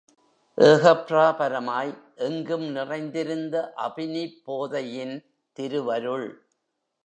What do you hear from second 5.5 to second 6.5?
திருவருள்.